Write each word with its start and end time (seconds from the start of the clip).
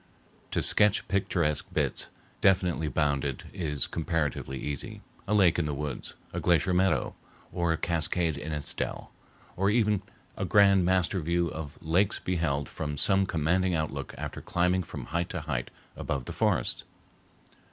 To 0.49 0.63
sketch 0.63 1.07
picturesque 1.07 1.67
bits, 1.71 2.07
definitely 2.41 2.87
bounded, 2.87 3.43
is 3.53 3.85
comparatively 3.85 4.57
easy—a 4.57 5.33
lake 5.35 5.59
in 5.59 5.67
the 5.67 5.75
woods, 5.75 6.15
a 6.33 6.39
glacier 6.39 6.73
meadow, 6.73 7.13
or 7.51 7.71
a 7.71 7.77
cascade 7.77 8.35
in 8.35 8.51
its 8.51 8.73
dell; 8.73 9.11
or 9.55 9.69
even 9.69 10.01
a 10.35 10.43
grand 10.43 10.85
master 10.85 11.19
view 11.19 11.49
of 11.49 11.79
mountains 11.83 12.17
beheld 12.17 12.67
from 12.67 12.97
some 12.97 13.27
commanding 13.27 13.75
outlook 13.75 14.15
after 14.17 14.41
climbing 14.41 14.81
from 14.81 15.05
height 15.05 15.29
to 15.29 15.41
height 15.41 15.69
above 15.95 16.25
the 16.25 16.33
forests. 16.33 16.83